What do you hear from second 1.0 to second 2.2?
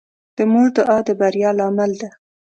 د بریا لامل ده.